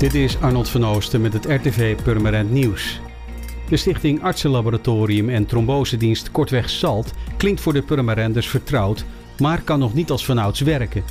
[0.00, 3.00] Dit is Arnold van Oosten met het RTV Purmerend Nieuws.
[3.68, 9.04] De stichting Artsenlaboratorium en Trombosedienst kortweg SALT klinkt voor de Purmerenders vertrouwd,
[9.38, 11.02] maar kan nog niet als vanouds werken.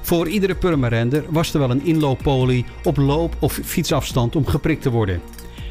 [0.00, 4.90] Voor iedere Purmerender was er wel een inlooppolie op loop- of fietsafstand om geprikt te
[4.90, 5.20] worden.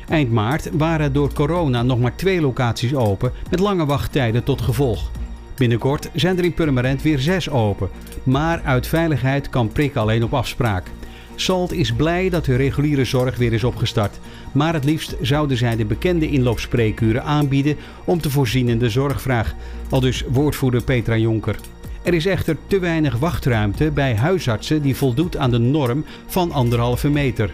[0.10, 5.12] Eind maart waren door corona nog maar twee locaties open met lange wachttijden tot gevolg.
[5.56, 7.90] Binnenkort zijn er in Purmerend weer zes open,
[8.24, 10.92] maar uit veiligheid kan prikken alleen op afspraak.
[11.40, 14.20] Salt is blij dat de reguliere zorg weer is opgestart.
[14.52, 19.56] Maar het liefst zouden zij de bekende inloopspreekuren aanbieden om te voorzien in de zorgvraag.
[19.90, 21.56] Al dus woordvoerder Petra Jonker.
[22.04, 27.10] Er is echter te weinig wachtruimte bij huisartsen die voldoet aan de norm van anderhalve
[27.10, 27.54] meter.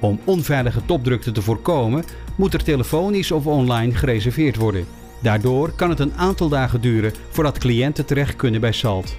[0.00, 2.04] Om onveilige topdrukte te voorkomen,
[2.36, 4.86] moet er telefonisch of online gereserveerd worden.
[5.22, 9.16] Daardoor kan het een aantal dagen duren voordat cliënten terecht kunnen bij Salt.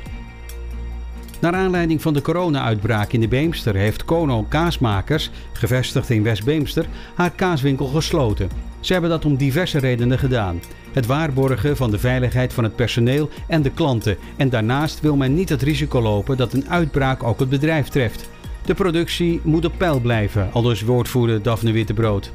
[1.40, 6.86] Naar aanleiding van de corona-uitbraak in de Beemster heeft Kono Kaasmakers, gevestigd in West-Beemster,
[7.16, 8.50] haar kaaswinkel gesloten.
[8.80, 10.62] Ze hebben dat om diverse redenen gedaan.
[10.92, 14.18] Het waarborgen van de veiligheid van het personeel en de klanten.
[14.36, 18.30] En daarnaast wil men niet het risico lopen dat een uitbraak ook het bedrijf treft.
[18.66, 22.32] De productie moet op peil blijven, aldus woordvoerder Daphne Wittebrood.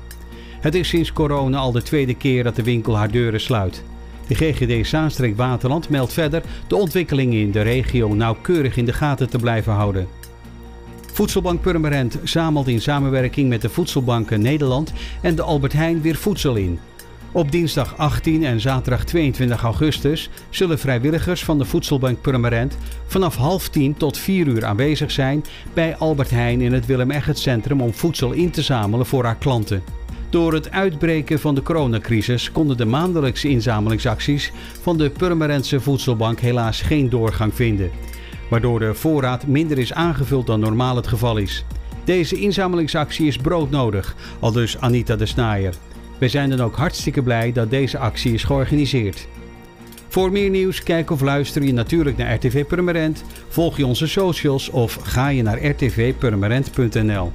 [0.60, 3.84] Het is sinds corona al de tweede keer dat de winkel haar deuren sluit.
[4.30, 9.30] De GGD Zaanstreek Waterland meldt verder de ontwikkelingen in de regio nauwkeurig in de gaten
[9.30, 10.06] te blijven houden.
[11.12, 14.92] Voedselbank Purmerend zamelt in samenwerking met de Voedselbanken Nederland
[15.22, 16.78] en de Albert Heijn weer voedsel in.
[17.32, 23.68] Op dinsdag 18 en zaterdag 22 augustus zullen vrijwilligers van de Voedselbank Purmerend vanaf half
[23.68, 27.92] tien tot 4 uur aanwezig zijn bij Albert Heijn in het Willem Egert Centrum om
[27.92, 29.99] voedsel in te zamelen voor haar klanten.
[30.30, 36.82] Door het uitbreken van de coronacrisis konden de maandelijkse inzamelingsacties van de Purmerendse Voedselbank helaas
[36.82, 37.90] geen doorgang vinden,
[38.50, 41.64] waardoor de voorraad minder is aangevuld dan normaal het geval is.
[42.04, 45.74] Deze inzamelingsactie is broodnodig, al dus Anita de Snaaier.
[46.18, 49.28] Wij zijn dan ook hartstikke blij dat deze actie is georganiseerd.
[50.08, 54.68] Voor meer nieuws, kijk of luister je natuurlijk naar RTV Purmerend, volg je onze socials
[54.68, 57.32] of ga je naar rtvpurmerend.nl.